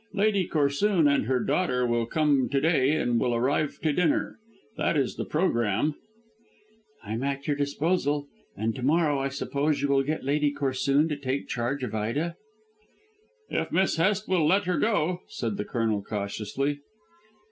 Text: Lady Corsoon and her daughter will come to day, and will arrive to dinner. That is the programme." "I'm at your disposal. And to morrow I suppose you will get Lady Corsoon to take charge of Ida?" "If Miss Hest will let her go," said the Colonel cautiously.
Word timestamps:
Lady 0.15 0.47
Corsoon 0.47 1.07
and 1.07 1.25
her 1.25 1.39
daughter 1.39 1.85
will 1.85 2.07
come 2.07 2.49
to 2.49 2.59
day, 2.59 2.93
and 2.95 3.19
will 3.19 3.35
arrive 3.35 3.77
to 3.81 3.93
dinner. 3.93 4.39
That 4.75 4.97
is 4.97 5.15
the 5.15 5.25
programme." 5.25 5.93
"I'm 7.03 7.21
at 7.21 7.45
your 7.45 7.55
disposal. 7.55 8.27
And 8.57 8.73
to 8.73 8.81
morrow 8.81 9.19
I 9.19 9.27
suppose 9.27 9.79
you 9.83 9.89
will 9.89 10.01
get 10.01 10.23
Lady 10.23 10.51
Corsoon 10.51 11.07
to 11.09 11.15
take 11.17 11.47
charge 11.47 11.83
of 11.83 11.93
Ida?" 11.93 12.35
"If 13.51 13.71
Miss 13.71 13.97
Hest 13.97 14.27
will 14.27 14.47
let 14.47 14.63
her 14.63 14.79
go," 14.79 15.21
said 15.27 15.57
the 15.57 15.65
Colonel 15.65 16.01
cautiously. 16.01 16.79